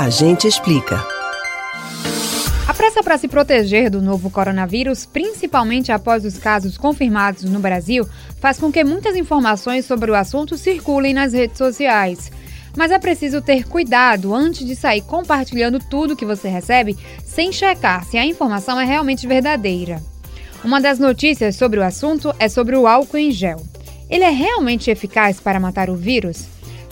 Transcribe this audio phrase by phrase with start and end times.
[0.00, 1.04] A gente explica.
[2.68, 8.08] A pressa para se proteger do novo coronavírus, principalmente após os casos confirmados no Brasil,
[8.38, 12.30] faz com que muitas informações sobre o assunto circulem nas redes sociais.
[12.76, 18.04] Mas é preciso ter cuidado antes de sair compartilhando tudo que você recebe sem checar
[18.04, 20.00] se a informação é realmente verdadeira.
[20.62, 23.60] Uma das notícias sobre o assunto é sobre o álcool em gel.
[24.08, 26.46] Ele é realmente eficaz para matar o vírus?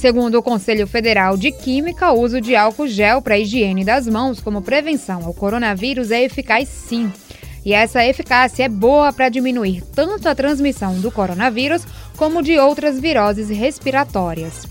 [0.00, 4.40] Segundo o Conselho Federal de Química, o uso de álcool gel para higiene das mãos
[4.40, 7.12] como prevenção ao coronavírus é eficaz sim.
[7.66, 11.84] E essa eficácia é boa para diminuir tanto a transmissão do coronavírus
[12.16, 14.66] como de outras viroses respiratórias.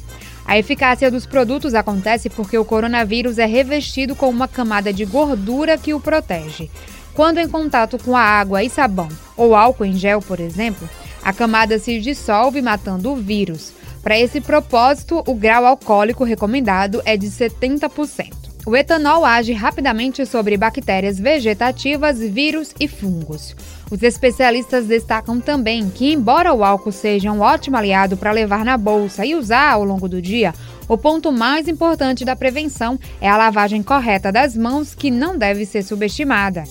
[0.48, 5.78] A eficácia dos produtos acontece porque o coronavírus é revestido com uma camada de gordura
[5.78, 6.72] que o protege.
[7.14, 10.90] Quando em contato com a água e sabão ou álcool em gel, por exemplo,
[11.22, 13.78] a camada se dissolve matando o vírus.
[14.02, 18.50] Para esse propósito, o grau alcoólico recomendado é de 70%.
[18.66, 23.56] O etanol age rapidamente sobre bactérias vegetativas, vírus e fungos.
[23.90, 28.78] Os especialistas destacam também que, embora o álcool seja um ótimo aliado para levar na
[28.78, 30.54] bolsa e usar ao longo do dia,
[30.88, 35.66] o ponto mais importante da prevenção é a lavagem correta das mãos, que não deve
[35.66, 36.64] ser subestimada.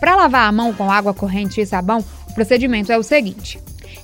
[0.00, 3.58] Para lavar a mão com água corrente e sabão, o procedimento é o seguinte: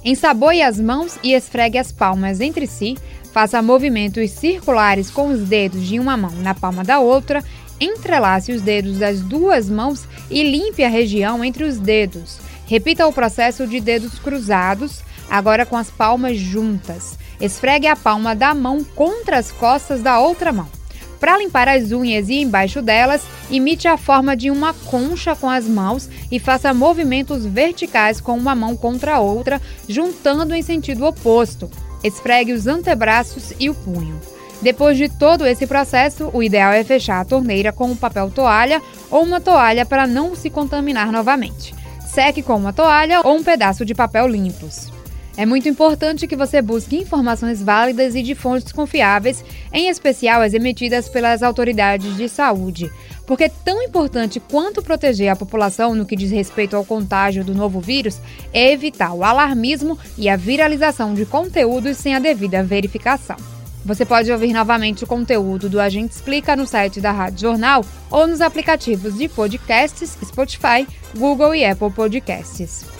[0.04, 2.96] Ensaboe as mãos e esfregue as palmas entre si.
[3.32, 7.44] Faça movimentos circulares com os dedos de uma mão na palma da outra.
[7.80, 12.38] Entrelace os dedos das duas mãos e limpe a região entre os dedos.
[12.66, 17.18] Repita o processo de dedos cruzados, agora com as palmas juntas.
[17.40, 20.79] Esfregue a palma da mão contra as costas da outra mão.
[21.20, 25.68] Para limpar as unhas e embaixo delas, imite a forma de uma concha com as
[25.68, 31.70] mãos e faça movimentos verticais com uma mão contra a outra, juntando em sentido oposto.
[32.02, 34.18] Esfregue os antebraços e o punho.
[34.62, 38.80] Depois de todo esse processo, o ideal é fechar a torneira com um papel toalha
[39.10, 41.74] ou uma toalha para não se contaminar novamente.
[42.06, 44.99] Seque com uma toalha ou um pedaço de papel limpos.
[45.40, 49.42] É muito importante que você busque informações válidas e de fontes confiáveis,
[49.72, 52.92] em especial as emitidas pelas autoridades de saúde.
[53.26, 57.80] Porque tão importante quanto proteger a população no que diz respeito ao contágio do novo
[57.80, 58.20] vírus
[58.52, 63.36] é evitar o alarmismo e a viralização de conteúdos sem a devida verificação.
[63.82, 68.26] Você pode ouvir novamente o conteúdo do Agente Explica no site da Rádio Jornal ou
[68.26, 70.86] nos aplicativos de podcasts Spotify,
[71.16, 72.99] Google e Apple Podcasts.